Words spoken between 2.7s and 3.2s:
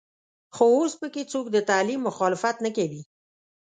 کوي.